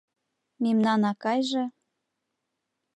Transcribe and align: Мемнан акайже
Мемнан 0.63 1.01
акайже 1.11 1.63